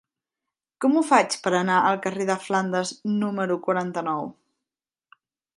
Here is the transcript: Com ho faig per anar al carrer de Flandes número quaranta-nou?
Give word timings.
Com 0.85 0.95
ho 0.95 1.03
faig 1.09 1.35
per 1.43 1.53
anar 1.59 1.75
al 1.89 1.99
carrer 2.07 2.27
de 2.31 2.39
Flandes 2.47 2.95
número 3.21 3.59
quaranta-nou? 3.69 4.29